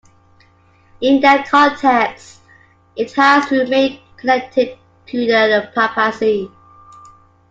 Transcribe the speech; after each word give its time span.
In 1.01 1.21
that 1.21 1.47
context, 1.47 2.39
it 2.95 3.11
has 3.13 3.51
remained 3.51 3.99
connected 4.17 4.75
to 5.05 5.25
the 5.27 5.71
Papacy. 5.75 6.49